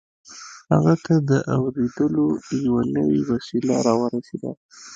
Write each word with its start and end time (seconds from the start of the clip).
هغه 0.73 0.93
ته 1.05 1.13
د 1.29 1.31
اورېدلو 1.55 2.25
يوه 2.65 2.83
نوې 2.95 3.19
وسيله 3.29 3.75
را 3.85 3.93
ورسېده. 4.01 4.51